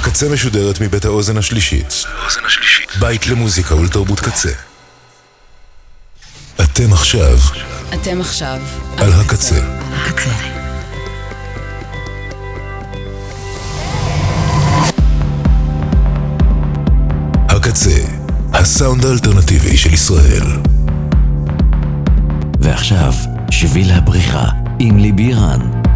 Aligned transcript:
הקצה 0.00 0.28
משודרת 0.28 0.80
מבית 0.80 1.04
האוזן 1.04 1.36
השלישית. 1.36 2.04
בית 3.00 3.26
למוזיקה 3.26 3.74
ולתרבות 3.74 4.20
קצה. 4.20 4.50
אתם 6.60 6.92
עכשיו. 6.92 7.38
אתם 7.94 8.20
עכשיו. 8.20 8.60
על 8.96 9.12
הקצה. 9.12 9.56
על 9.56 10.06
הקצה. 10.06 10.30
הקצה, 17.48 17.98
הסאונד 18.52 19.04
האלטרנטיבי 19.04 19.76
של 19.76 19.94
ישראל. 19.94 20.46
ועכשיו, 22.60 23.12
שביל 23.50 23.90
הבריחה 23.90 24.44
עם 24.78 24.98
ליבי 24.98 25.34
רן. 25.34 25.89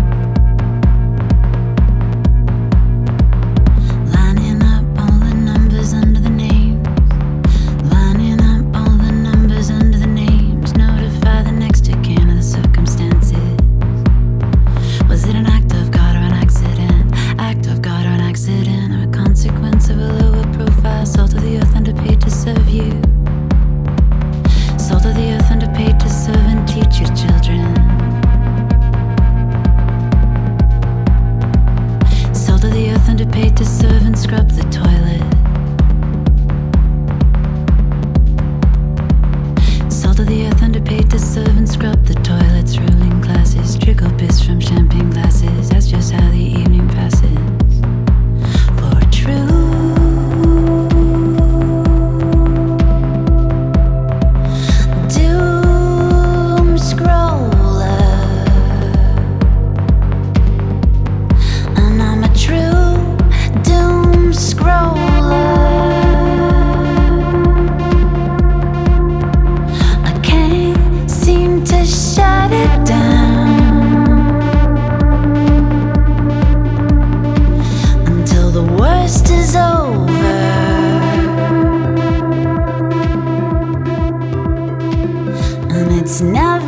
It's 86.04 86.20
never 86.20 86.63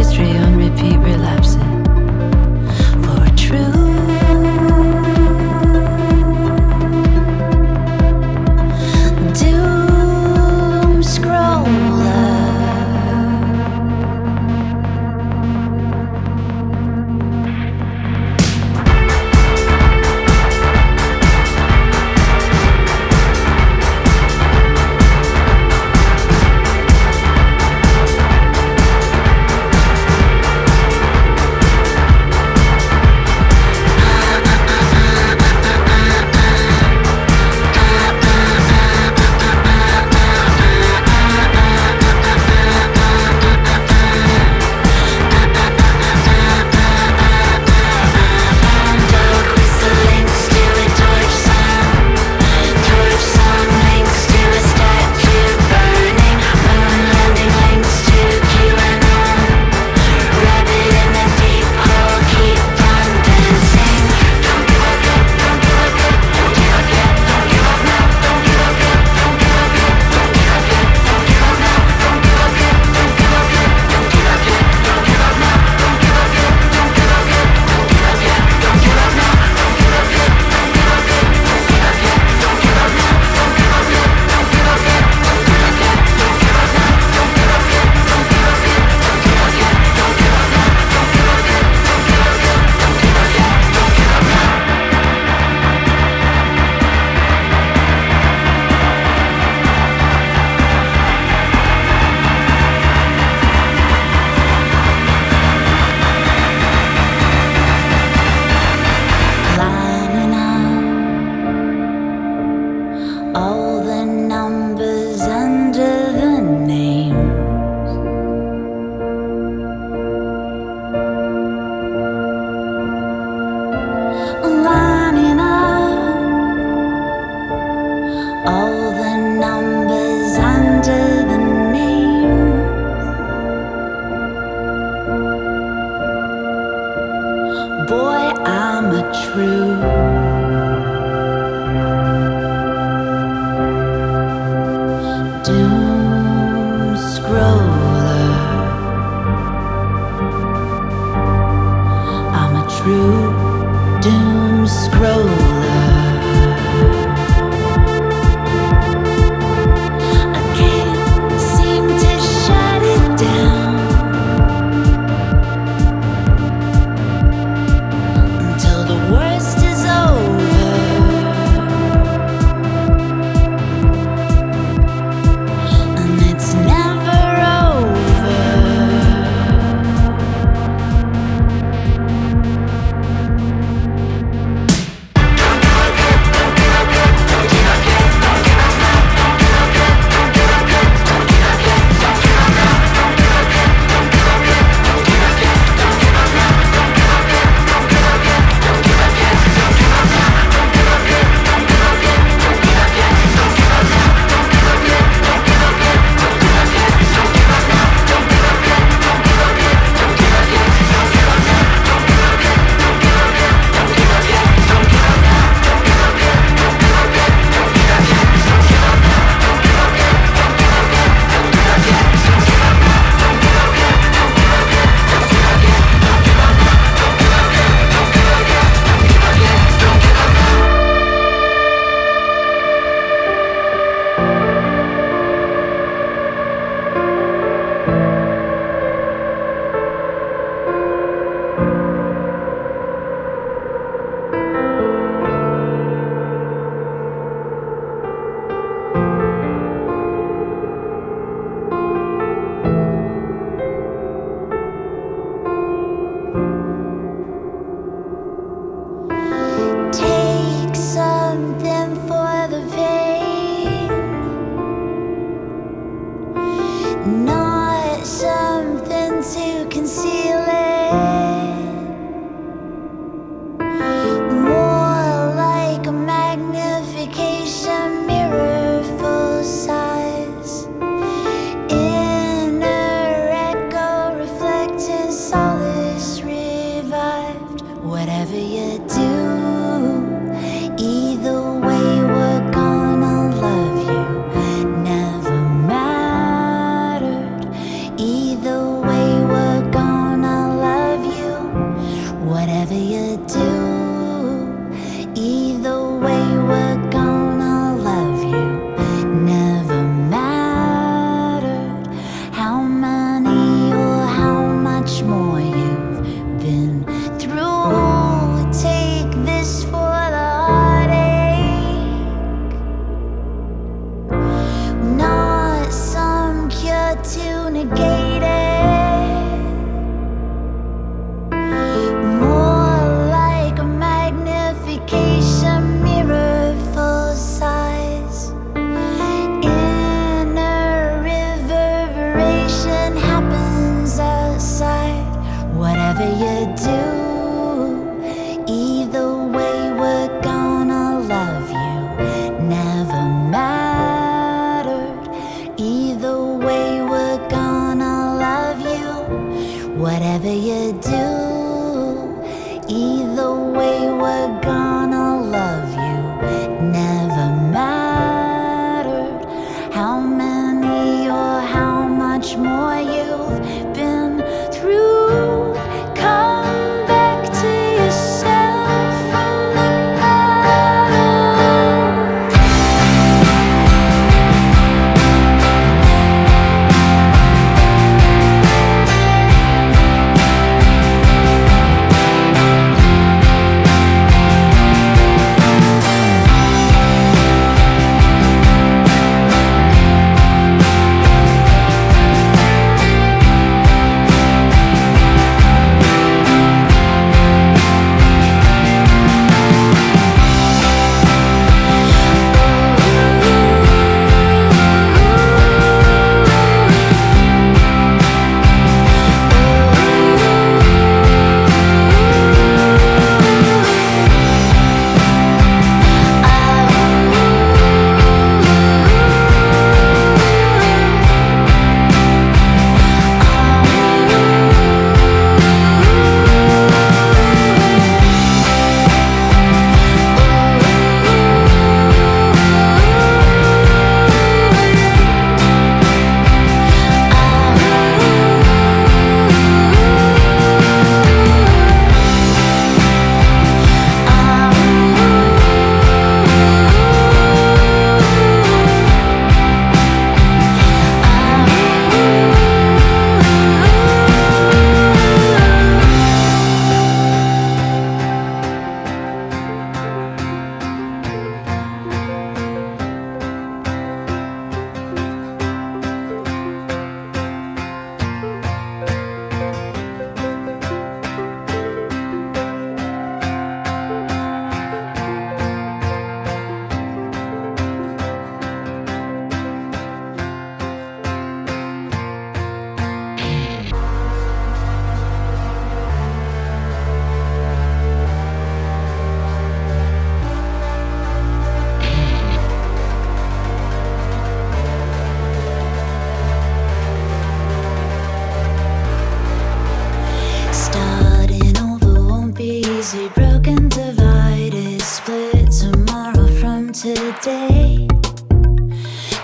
history. 0.00 0.29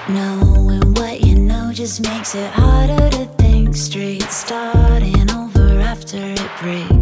Knowing 0.09 0.93
what 0.95 1.21
you 1.21 1.37
know 1.37 1.73
just 1.73 2.01
makes 2.03 2.35
it 2.35 2.51
harder 2.51 3.09
to 3.11 3.27
think 3.39 3.77
straight. 3.77 4.23
Starting 4.25 5.31
over 5.31 5.79
after 5.81 6.19
it 6.19 6.51
breaks. 6.61 6.96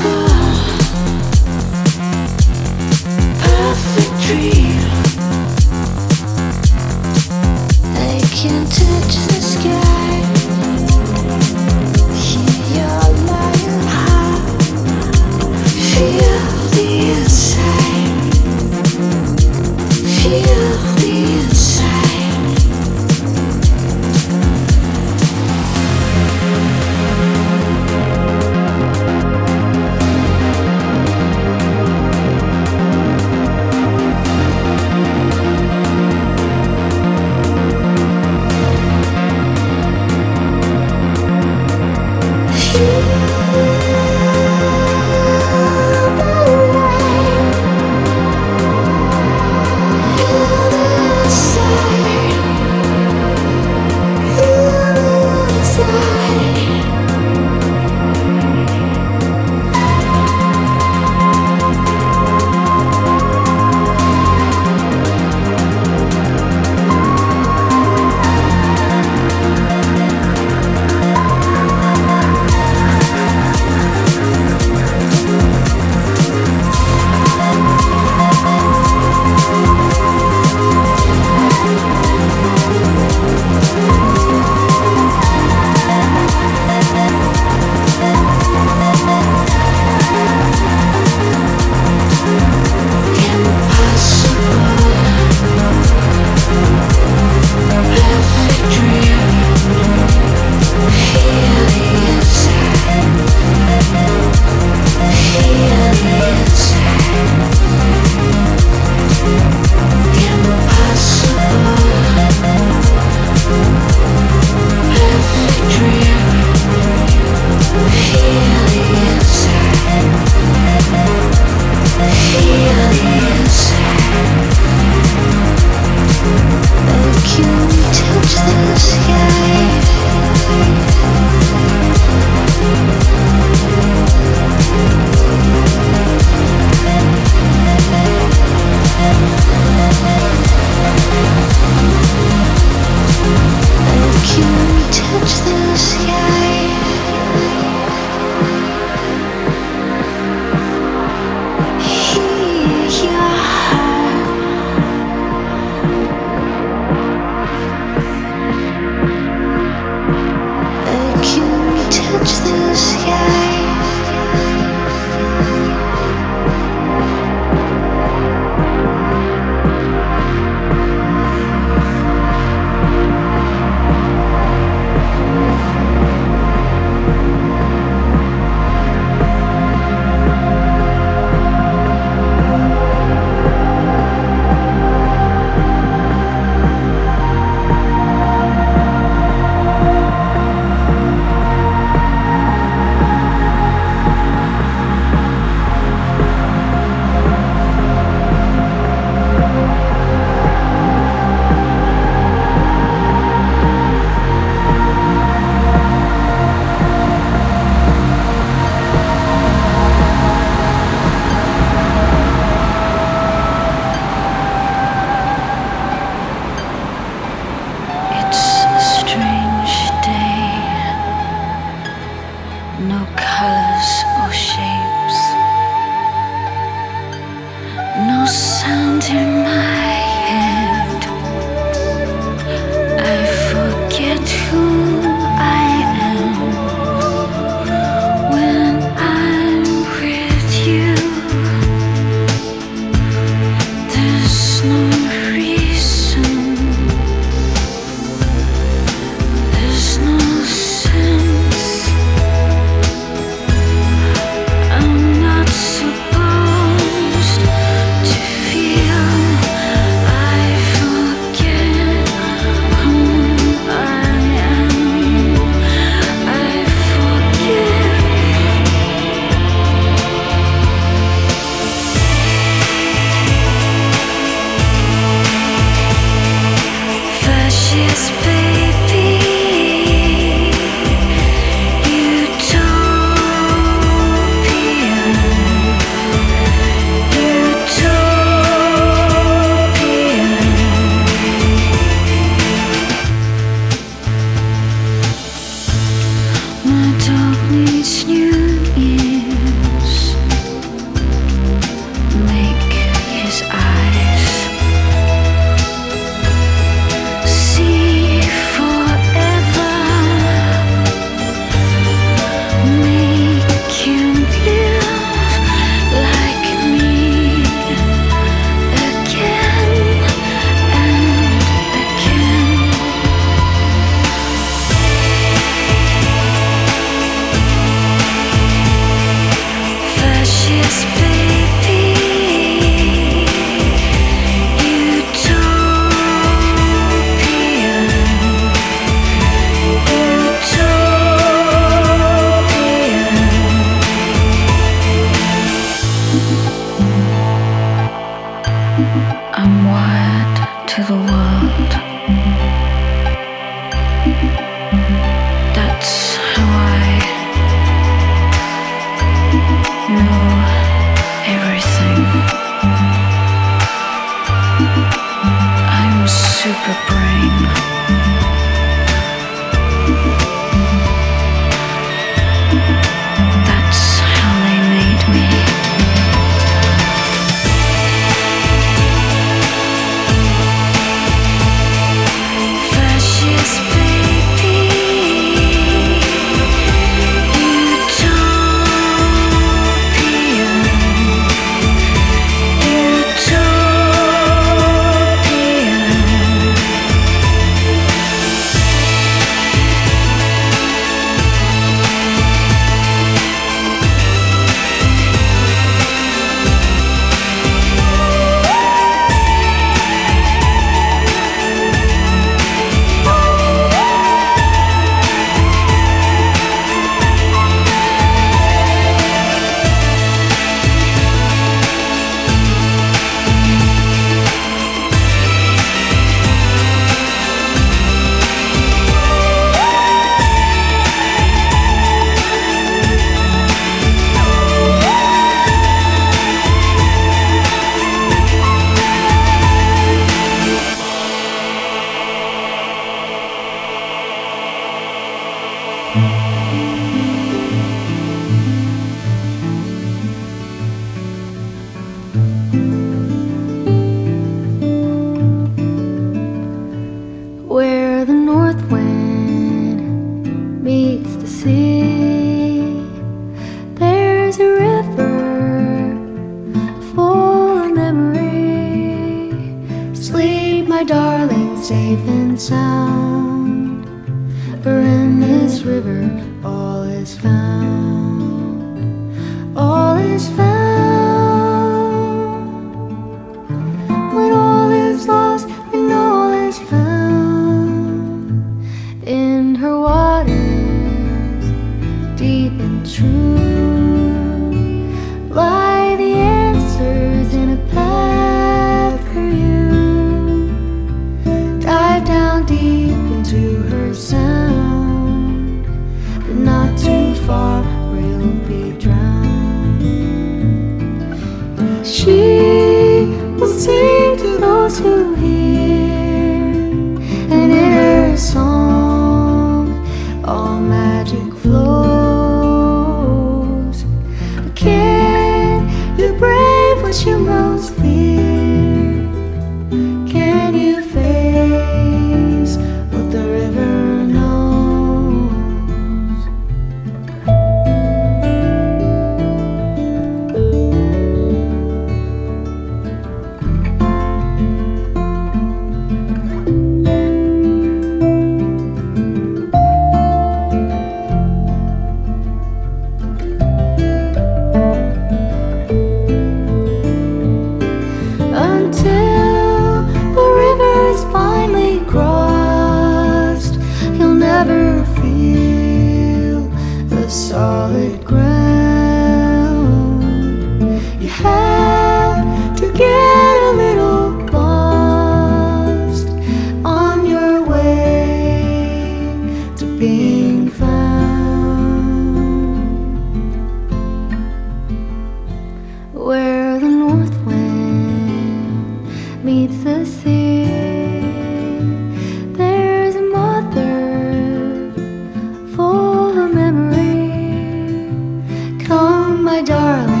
darling. 599.43 600.00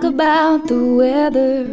Talk 0.00 0.14
about 0.14 0.66
the 0.66 0.94
weather. 0.94 1.66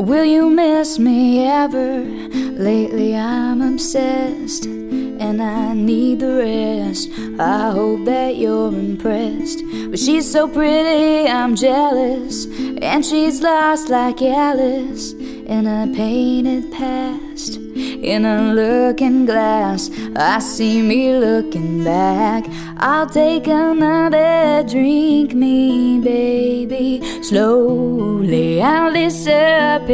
Will 0.00 0.24
you 0.24 0.48
miss 0.48 1.00
me 1.00 1.44
ever? 1.44 2.04
Lately 2.04 3.16
I'm 3.16 3.60
obsessed 3.60 4.66
and 4.66 5.42
I 5.42 5.74
need 5.74 6.20
the 6.20 6.36
rest. 6.46 7.10
I 7.40 7.72
hope 7.72 8.04
that 8.04 8.36
you're 8.36 8.68
impressed. 8.68 9.64
But 9.90 9.98
she's 9.98 10.30
so 10.30 10.46
pretty, 10.46 11.28
I'm 11.28 11.56
jealous. 11.56 12.46
And 12.80 13.04
she's 13.04 13.42
lost 13.42 13.88
like 13.88 14.22
Alice. 14.22 15.12
in 15.12 15.66
a 15.66 15.92
painted 15.92 16.70
past. 16.70 17.56
In 17.56 18.24
a 18.24 18.54
looking 18.54 19.26
glass, 19.26 19.90
I 20.14 20.40
see 20.40 20.82
me 20.82 21.16
looking 21.16 21.84
back. 21.84 22.44
I'll 22.76 23.08
take 23.08 23.46
another 23.46 24.62
drink, 24.68 25.34
me 25.34 25.98
baby. 26.00 27.00
Slowly 27.22 28.60
I'll 28.60 28.92
disappear 28.92 29.88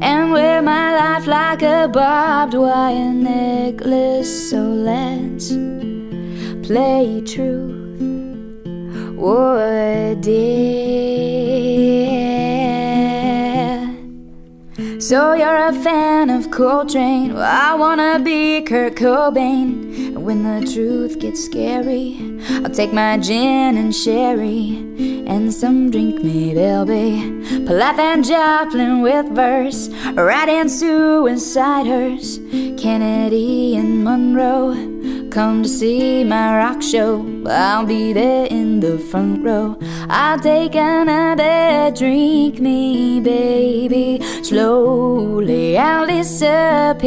and 0.00 0.32
wear 0.32 0.62
my 0.62 0.94
life 0.94 1.26
like 1.26 1.62
a 1.62 1.86
barbed 1.86 2.54
wire 2.54 3.12
necklace. 3.12 4.50
So 4.50 4.58
let's 4.58 5.50
play 6.66 7.20
truth 7.26 8.00
or 9.18 10.14
dare. 10.20 11.71
So 15.12 15.34
you're 15.34 15.66
a 15.66 15.74
fan 15.74 16.30
of 16.30 16.50
Coltrane? 16.50 17.34
Well, 17.34 17.44
I 17.44 17.74
wanna 17.74 18.18
be 18.18 18.62
Kurt 18.62 18.94
Cobain. 18.94 19.81
When 20.22 20.44
the 20.44 20.64
truth 20.72 21.18
gets 21.18 21.44
scary, 21.44 22.16
I'll 22.64 22.70
take 22.70 22.92
my 22.92 23.18
gin 23.18 23.76
and 23.76 23.92
sherry 23.92 24.76
and 25.26 25.52
some 25.52 25.90
drink 25.90 26.22
me. 26.22 26.54
There'll 26.54 26.84
be 26.84 27.66
Plath 27.66 27.98
and 27.98 28.24
Joplin 28.24 29.02
with 29.02 29.26
verse, 29.34 29.88
writing 30.14 30.68
suicide 30.68 31.86
hearse. 31.86 32.38
Kennedy 32.80 33.74
and 33.76 34.04
Monroe 34.04 34.74
come 35.32 35.64
to 35.64 35.68
see 35.68 36.22
my 36.22 36.56
rock 36.56 36.82
show. 36.82 37.26
I'll 37.46 37.84
be 37.84 38.12
there 38.12 38.46
in 38.46 38.78
the 38.78 38.98
front 38.98 39.44
row. 39.44 39.76
I'll 40.08 40.38
take 40.38 40.76
another 40.76 41.90
drink, 41.96 42.60
me 42.60 43.18
baby. 43.18 44.20
Slowly 44.44 45.76
I'll 45.78 46.06
disappear 46.06 47.02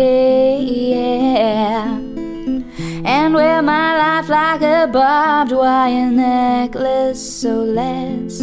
wear 3.35 3.61
my 3.61 3.97
life 3.97 4.29
like 4.29 4.61
a 4.61 4.87
barbed 4.87 5.51
wire 5.51 6.09
necklace. 6.09 7.21
So 7.41 7.63
let's 7.63 8.39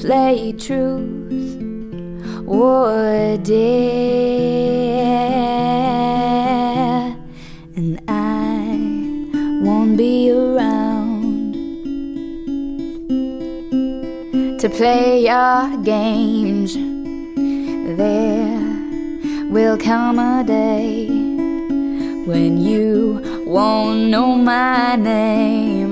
play 0.00 0.52
truth 0.52 1.08
or 2.46 3.38
dare, 3.38 3.56
and 7.76 7.98
I 8.06 8.76
won't 9.64 9.96
be 9.96 10.30
around 10.30 11.54
to 14.60 14.68
play 14.68 15.22
your 15.24 15.76
games. 15.82 16.74
There 17.96 18.60
will 19.50 19.78
come 19.78 20.18
a 20.18 20.44
day 20.44 21.08
when 22.26 22.58
you 22.58 23.29
won't 23.50 24.10
know 24.10 24.36
my 24.36 24.94
name. 24.94 25.90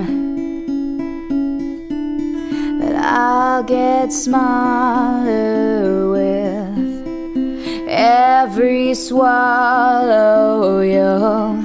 But 2.78 2.94
I'll 2.94 3.64
get 3.64 4.12
smaller 4.12 6.08
with 6.12 7.88
every 7.88 8.94
swallow. 8.94 10.80
You'll 10.82 11.58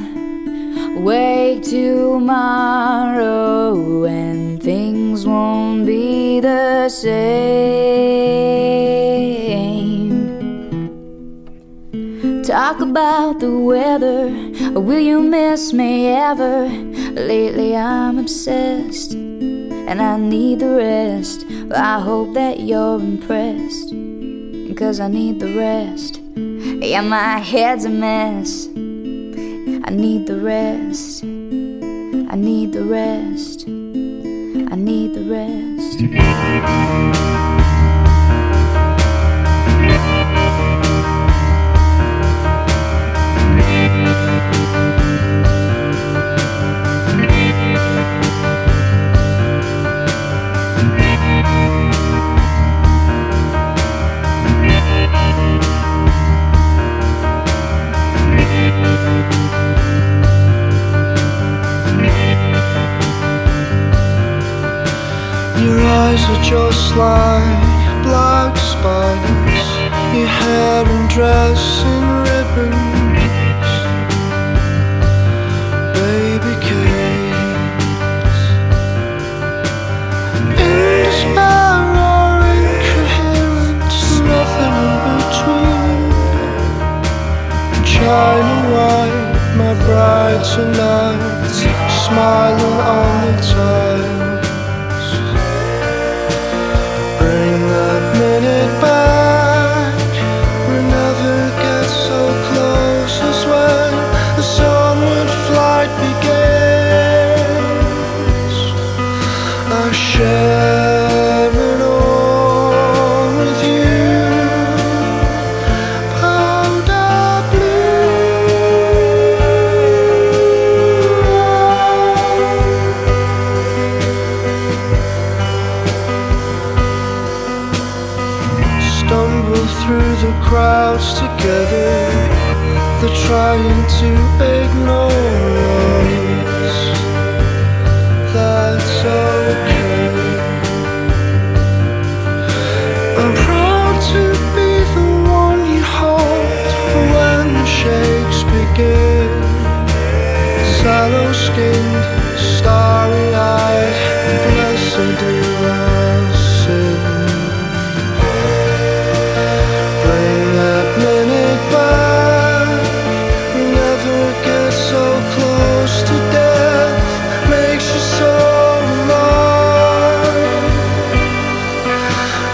wake 1.04 1.62
tomorrow 1.62 2.96
and 4.06 4.64
things 4.64 5.28
won't 5.28 5.86
be 5.86 6.40
the 6.40 6.90
same. 6.90 8.73
Talk 12.54 12.82
about 12.82 13.40
the 13.40 13.50
weather. 13.50 14.30
Will 14.80 15.00
you 15.00 15.22
miss 15.22 15.74
me 15.74 16.06
ever? 16.06 16.68
Lately 16.68 17.76
I'm 17.76 18.20
obsessed 18.20 19.14
and 19.14 20.00
I 20.00 20.18
need 20.18 20.60
the 20.60 20.76
rest. 20.76 21.48
I 21.76 22.00
hope 22.00 22.36
that 22.36 22.60
you're 22.60 23.00
impressed, 23.00 23.90
cause 24.78 25.00
I 25.00 25.08
need 25.08 25.40
the 25.40 25.58
rest. 25.58 26.20
Yeah, 26.36 27.02
my 27.02 27.40
head's 27.40 27.86
a 27.86 27.90
mess. 27.90 28.68
I 28.68 29.90
need 29.90 30.28
the 30.28 30.40
rest. 30.40 31.24
I 31.24 32.36
need 32.36 32.74
the 32.74 32.86
rest. 32.86 33.68
I 33.68 34.76
need 34.76 35.16
the 35.16 35.24
rest. 35.28 36.04
Are 66.30 66.44
just 66.44 66.96
like 66.96 67.62
black 68.04 68.56
spiders. 68.58 69.68
Your 70.16 70.28
hair 70.28 70.86
and 70.86 71.10
dress 71.10 71.62
in 71.94 72.04
ribbons. 72.28 73.72
Baby 75.98 76.54
Kate. 76.66 77.34
Inspire 80.64 81.92
or 82.12 82.36
incoherent, 82.56 83.94
nothing 84.32 84.76
in 84.86 84.96
between. 85.20 86.02
China 87.94 88.56
white, 88.74 89.32
my 89.58 89.74
bride 89.86 90.44
tonight, 90.56 91.22
smiling 92.06 92.78
on 92.98 93.14
the 93.26 93.34
tiles. 93.52 94.03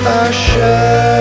I 0.02 0.32
shine. 0.32 1.19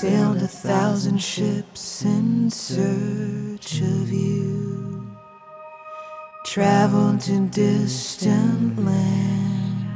Sailed 0.00 0.36
a 0.36 0.46
thousand 0.46 1.20
ships 1.20 2.04
in 2.04 2.48
search 2.48 3.80
of 3.80 4.12
you, 4.12 5.10
traveled 6.44 7.20
to 7.20 7.40
distant 7.48 8.78
lands. 8.84 9.88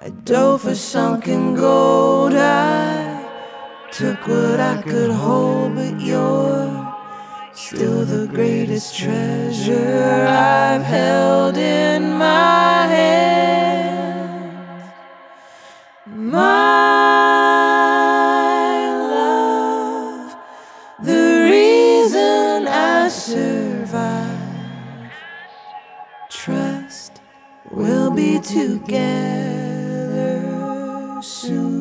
I 0.00 0.08
dove 0.24 0.62
for 0.62 0.74
sunken 0.74 1.54
gold. 1.54 2.32
I 2.32 3.22
took 3.92 4.26
what 4.26 4.58
I 4.58 4.80
could 4.80 5.10
hold, 5.10 5.74
but 5.74 6.00
you're 6.00 6.90
still 7.52 8.06
the 8.06 8.26
greatest 8.28 8.96
treasure 8.96 10.26
I've 10.26 10.84
held 10.84 11.58
in 11.58 12.14
my 12.14 12.86
hand. 12.86 14.54
My 16.06 17.31
together 28.92 30.42
soon. 31.22 31.72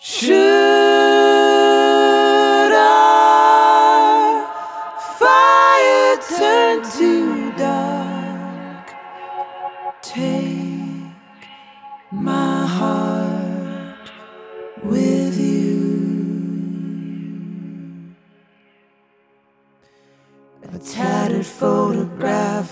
Should 0.00 0.61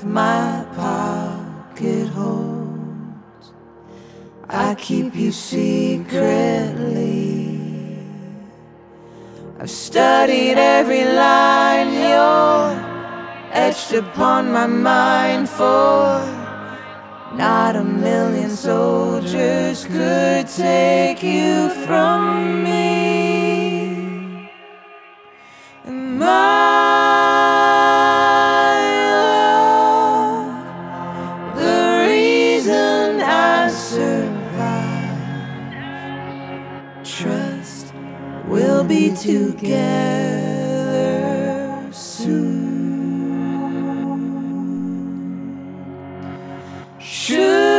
my 0.05 0.65
pocket 0.75 2.09
holds. 2.09 3.53
I 4.49 4.75
keep 4.75 5.15
you 5.15 5.33
secretly. 5.33 6.11
I've 9.59 9.71
studied 9.71 10.59
every 10.59 11.05
line 11.05 11.93
you're 11.93 12.91
etched 13.53 13.93
upon 13.93 14.53
my 14.53 14.67
mind 14.67 15.49
for. 15.49 16.21
Not 17.35 17.77
a 17.77 17.85
million 17.85 18.51
soldiers 18.51 19.85
could 19.85 20.49
take 20.49 21.23
you 21.23 21.71
from 21.87 22.65
me. 22.65 24.49
My 25.85 26.70
together 39.15 40.79
soon. 41.93 42.71
Should 46.99 47.70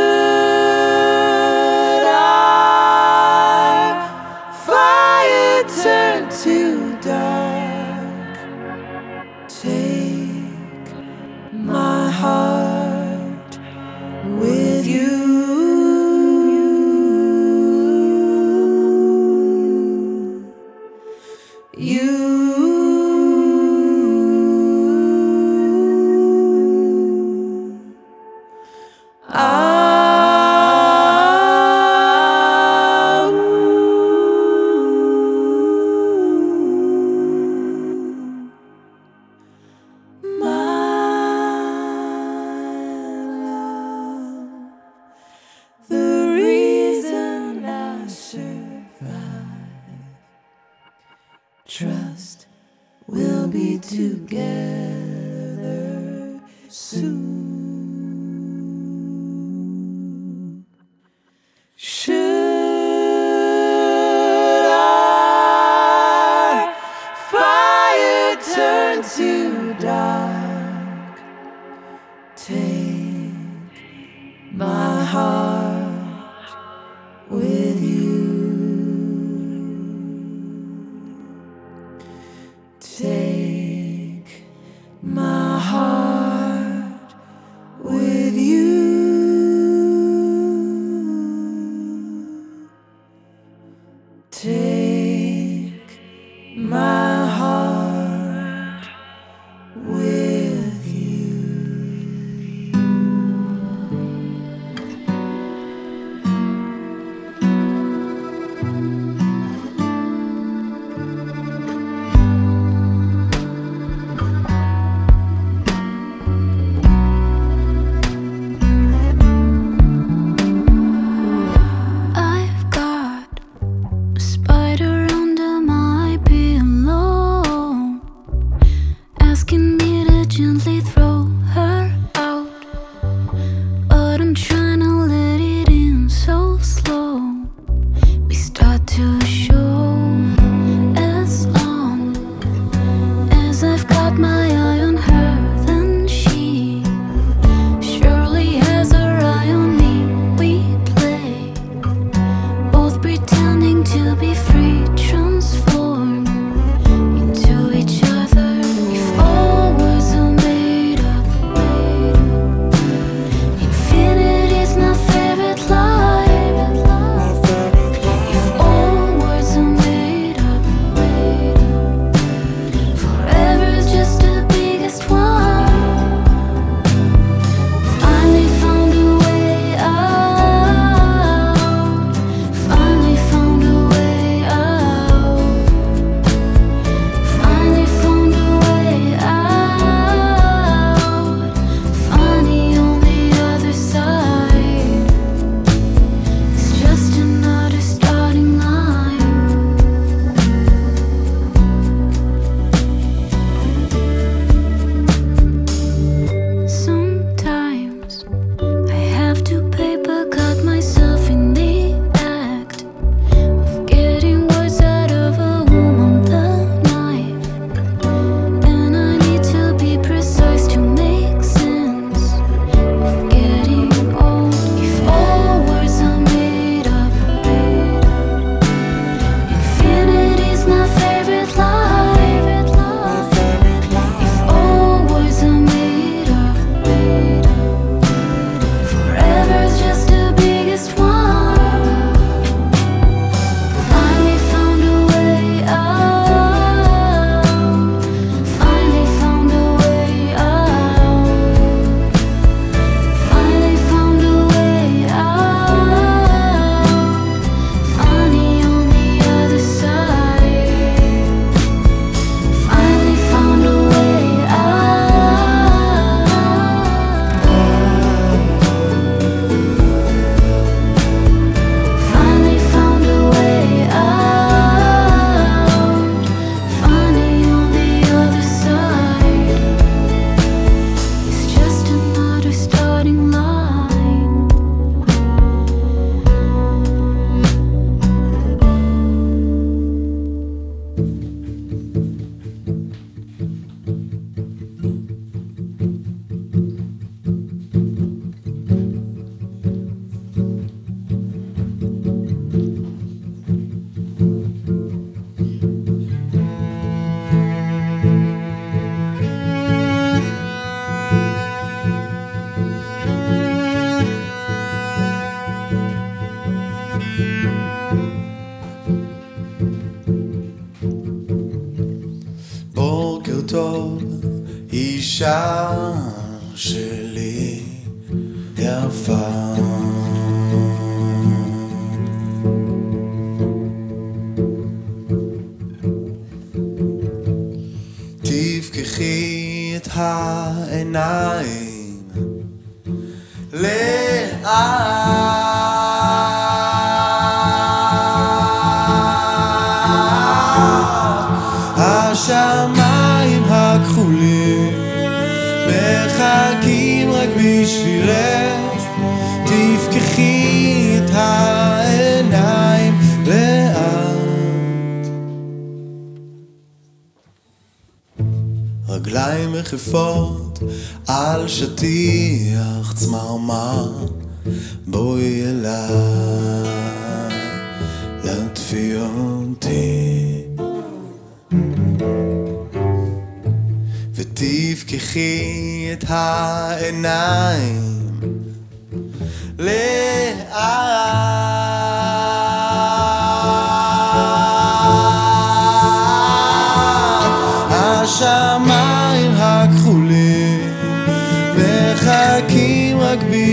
empty 371.83 372.40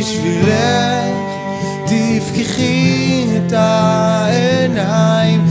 בשבילך. 0.08 0.48
תפקחי 1.86 3.24
את 3.36 3.52
העיניים 3.52 5.46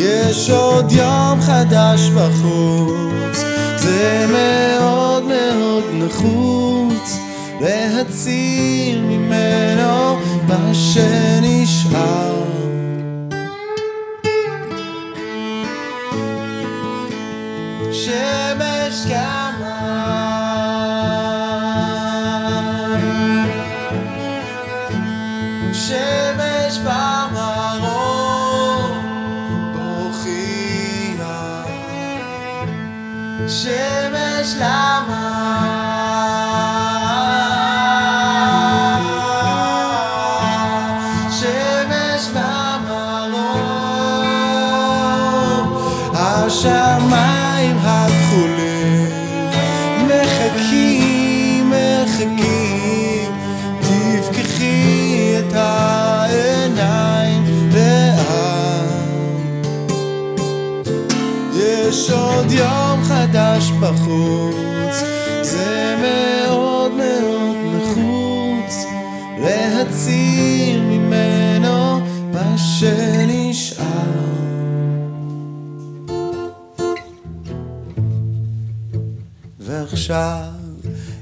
יש 0.00 0.50
עוד 0.50 0.92
יום 0.92 1.40
חדש 1.40 2.10
בחוץ 2.10 3.44
זה 3.76 4.26
מאוד 4.32 5.24
מאוד 5.24 5.84
נחוץ 5.92 7.18
להציל 7.60 9.00
ממנו 9.00 10.16
בשם. 10.46 11.27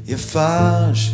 e 0.07 0.17
faz 0.17 1.06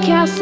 white 0.00 0.39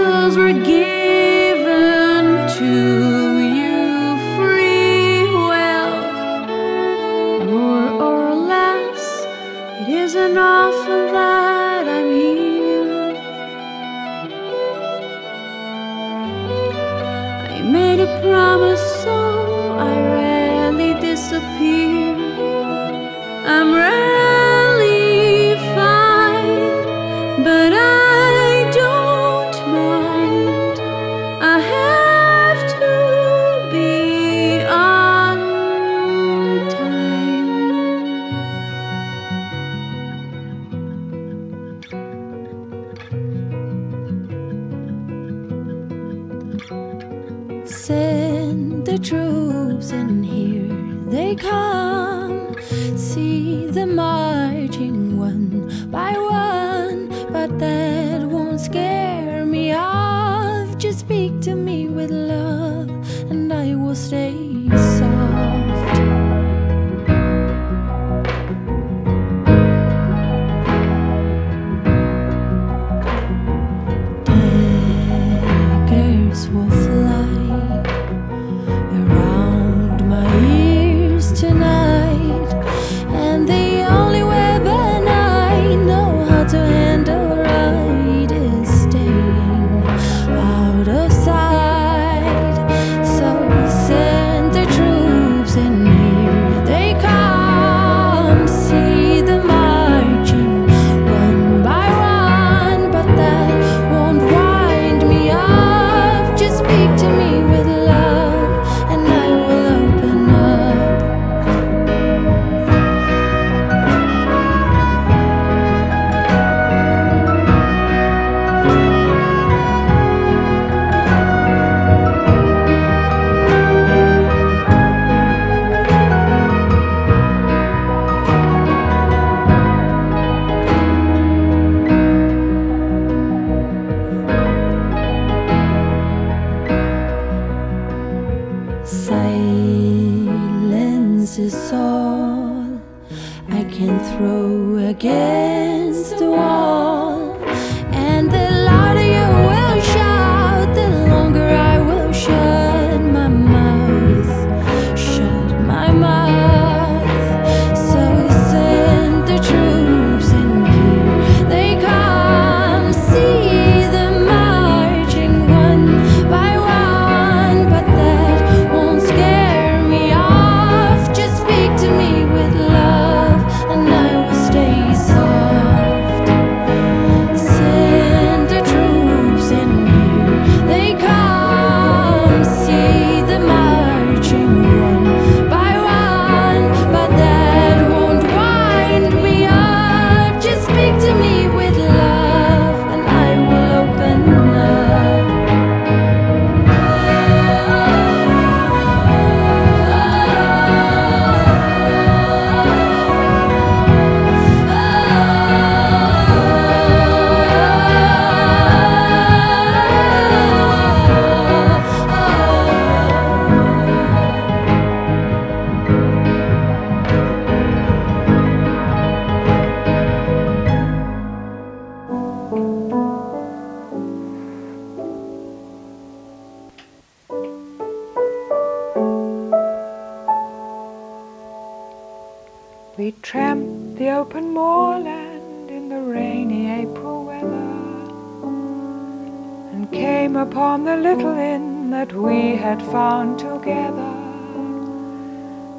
upon 240.39 240.85
the 240.85 240.97
little 240.97 241.37
inn 241.37 241.91
that 241.91 242.13
we 242.13 242.55
had 242.55 242.81
found 242.81 243.39
together. 243.39 244.15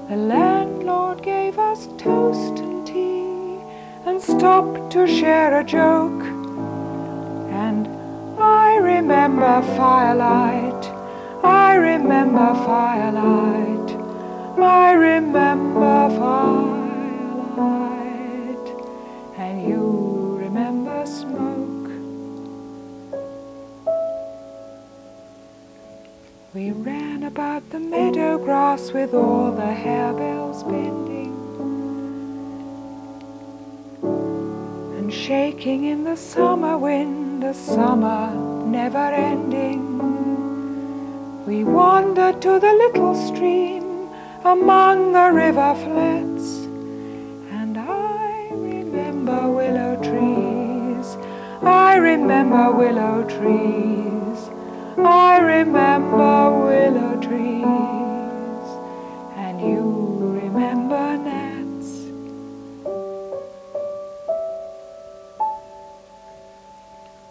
The 0.09 0.17
landlord 0.17 1.23
gave 1.23 1.57
us 1.57 1.87
toast 1.97 2.59
and 2.59 2.85
tea 2.85 3.61
and 4.05 4.21
stopped 4.21 4.91
to 4.91 5.07
share 5.07 5.59
a 5.59 5.63
joke. 5.63 6.23
And 7.63 7.87
I 8.37 8.77
remember 8.77 9.61
firelight, 9.77 10.83
I 11.43 11.75
remember 11.75 12.53
firelight, 12.65 13.89
I 14.59 14.91
remember 14.91 16.09
firelight, 16.19 16.78
about 27.29 27.69
the 27.69 27.79
meadow 27.79 28.39
grass 28.39 28.91
with 28.91 29.13
all 29.13 29.51
the 29.51 29.71
harebells 29.83 30.63
bending 30.67 31.31
and 34.97 35.13
shaking 35.13 35.83
in 35.83 36.03
the 36.03 36.17
summer 36.17 36.75
wind, 36.75 37.43
the 37.43 37.53
summer 37.53 38.33
never 38.65 39.05
ending. 39.13 39.83
We 41.45 41.63
wandered 41.63 42.41
to 42.41 42.59
the 42.59 42.73
little 42.83 43.13
stream 43.27 44.09
among 44.43 45.11
the 45.11 45.29
river 45.31 45.75
flats, 45.83 46.47
and 47.59 47.77
I 47.77 48.47
remember 48.53 49.51
willow 49.51 49.93
trees. 50.01 51.07
I 51.61 51.97
remember 51.97 52.71
willow 52.71 53.23
trees. 53.37 53.99
I 54.97 55.39
remember 55.39 56.48
trees, 57.29 58.67
and 59.35 59.61
you 59.61 59.81
remember 60.41 61.05
that. 61.29 61.67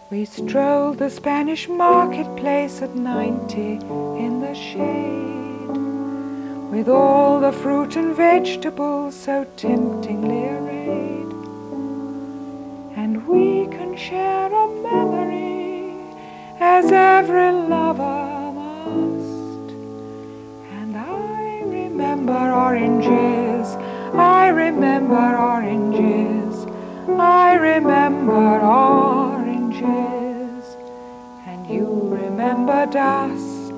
We 0.09 0.25
strolled 0.25 0.97
the 0.99 1.09
Spanish 1.09 1.67
marketplace 1.67 2.81
at 2.81 2.95
ninety 2.95 3.73
in 4.25 4.39
the 4.39 4.55
shade, 4.55 5.75
with 6.71 6.87
all 6.87 7.41
the 7.41 7.51
fruit 7.51 7.95
and 7.97 8.15
vegetables 8.15 9.15
so 9.15 9.45
temptingly 9.57 10.45
arrayed. 10.55 11.33
And 12.95 13.27
we 13.27 13.67
can 13.75 13.95
share 13.97 14.51
a 14.63 14.67
memory 14.81 15.93
as 16.59 16.91
every 16.91 17.51
lover 17.51 18.18
oranges, 22.69 23.67
I 24.13 24.49
remember 24.49 25.27
oranges, 25.37 26.67
I 27.17 27.55
remember 27.55 28.61
oranges, 28.61 29.85
and 31.47 31.67
you 31.67 31.87
remember 32.03 32.85
dust. 32.85 33.75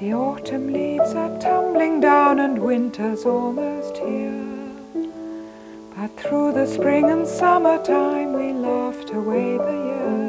The 0.00 0.12
autumn 0.12 0.72
leaves 0.72 1.14
are 1.14 1.38
tumbling 1.38 2.00
down 2.00 2.40
and 2.40 2.58
winter's 2.58 3.24
almost 3.24 3.98
here. 3.98 4.72
But 5.94 6.10
through 6.16 6.50
the 6.54 6.66
spring 6.66 7.10
and 7.10 7.28
summertime 7.28 8.32
we 8.32 8.52
laughed 8.52 9.10
away 9.10 9.56
the 9.56 9.76
year. 9.86 10.19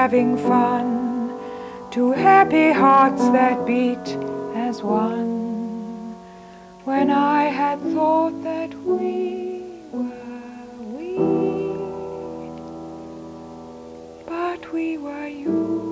Having 0.00 0.34
fun 0.34 0.88
to 1.90 2.10
happy 2.12 2.72
hearts 2.72 3.22
that 3.36 3.66
beat 3.66 4.06
as 4.56 4.82
one. 4.82 6.14
When 6.84 7.10
I 7.10 7.42
had 7.60 7.78
thought 7.92 8.36
that 8.42 8.72
we 8.92 9.62
were 9.92 10.56
we, 10.94 11.10
but 14.26 14.72
we 14.72 14.96
were 14.96 15.28
you 15.28 15.89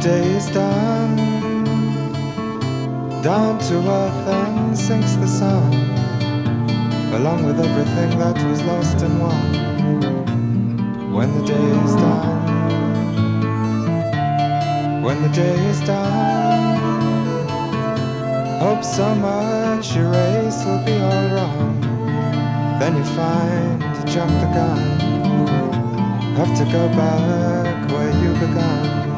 day 0.00 0.32
is 0.32 0.48
done, 0.50 1.16
down 3.22 3.58
to 3.58 3.74
earth 3.76 4.28
and 4.28 4.78
sinks 4.78 5.12
the 5.16 5.26
sun, 5.26 5.74
along 7.12 7.44
with 7.44 7.60
everything 7.60 8.18
that 8.18 8.34
was 8.48 8.62
lost 8.62 9.02
and 9.02 9.20
won. 9.20 9.52
When 11.12 11.30
the 11.36 11.44
day 11.44 11.70
is 11.84 11.94
done, 11.96 12.42
when 15.02 15.20
the 15.20 15.28
day 15.28 15.58
is 15.68 15.80
done, 15.80 16.78
hope 18.58 18.82
so 18.82 19.14
much 19.16 19.94
your 19.94 20.12
race 20.12 20.64
will 20.64 20.82
be 20.86 20.94
all 20.94 21.28
wrong. 21.34 21.78
Then 22.80 22.96
you 22.96 23.04
find 23.04 23.82
you 23.82 24.04
jumped 24.14 24.40
the 24.40 24.50
gun, 24.60 24.80
have 26.36 26.56
to 26.56 26.64
go 26.72 26.88
back 26.88 27.90
where 27.90 28.12
you 28.22 28.32
began 28.40 29.09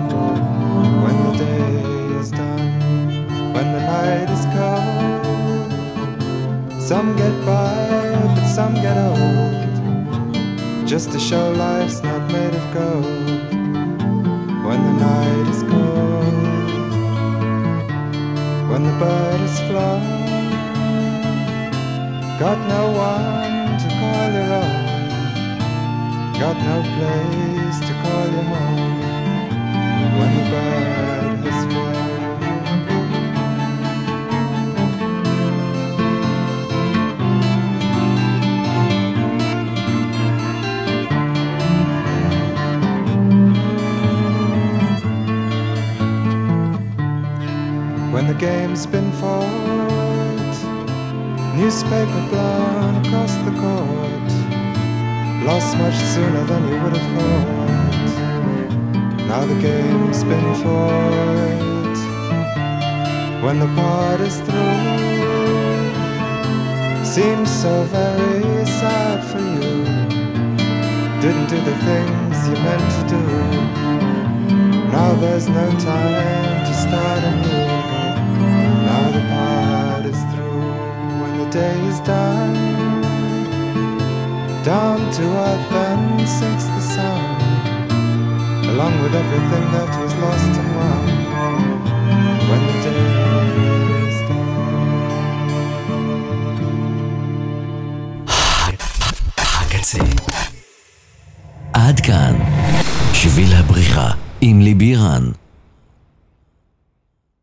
night 3.93 4.29
is 4.37 4.45
cold. 4.57 5.73
Some 6.91 7.09
get 7.17 7.35
by, 7.45 7.75
but 8.35 8.47
some 8.59 8.75
get 8.85 8.97
old. 9.11 9.63
Just 10.93 11.07
to 11.13 11.19
show 11.29 11.45
life's 11.67 12.01
not 12.09 12.23
made 12.37 12.55
of 12.61 12.67
gold. 12.79 13.29
When 14.67 14.81
the 14.89 14.95
night 15.11 15.47
is 15.55 15.63
cold, 15.73 16.91
when 18.71 18.83
the 18.89 18.97
bird 19.03 19.41
is 19.49 19.57
flown, 19.69 20.05
got 22.45 22.59
no 22.77 22.85
one 23.11 23.65
to 23.83 23.89
call 24.01 24.29
your 24.39 24.51
own, 24.63 24.83
got 26.43 26.57
no 26.71 26.77
place 26.97 27.79
to 27.89 27.93
call 28.03 28.25
your 28.37 28.47
home 28.53 28.95
when 30.19 30.31
the 30.39 30.45
bird 30.53 31.22
game's 48.43 48.87
been 48.87 49.13
fought, 49.13 49.47
newspaper 51.55 52.27
blown 52.29 52.97
across 52.97 53.33
the 53.47 53.53
court, 53.63 54.31
lost 55.47 55.79
much 55.79 55.95
sooner 55.95 56.43
than 56.47 56.63
you 56.67 56.77
would 56.83 56.97
have 56.97 57.09
thought. 57.15 58.11
Now 59.29 59.47
the 59.47 59.55
game's 59.61 60.25
been 60.25 60.55
fought. 60.57 61.99
When 63.45 63.61
the 63.61 63.71
part 63.77 64.21
is 64.21 64.37
through, 64.41 64.89
seems 67.05 67.49
so 67.49 67.85
very 67.85 68.67
sad 68.67 69.23
for 69.31 69.39
you. 69.39 69.85
Didn't 71.23 71.49
do 71.49 71.61
the 71.71 71.77
things 71.87 72.49
you 72.49 72.57
meant 72.67 72.91
to 72.99 73.03
do. 73.15 73.25
Now 74.91 75.15
there's 75.21 75.49
no 75.49 75.71
time 75.79 76.67
to 76.67 76.75
start 76.75 77.23
anew. 77.23 77.72
Day 81.53 81.79
is 81.87 82.01
done, 82.01 82.55
down 84.65 84.99
to 85.13 85.23
earth 85.23 85.73
and 85.73 86.27
sinks 86.27 86.65
the 86.65 86.81
sun 86.81 87.43
along 88.73 89.03
with 89.03 89.15
everything 89.15 89.65
that 89.73 89.91
was 90.01 90.15
lost 90.15 90.59
and 90.61 90.71
won. 90.77 91.05
When 92.49 92.67
the 92.69 92.77
day 92.83 93.22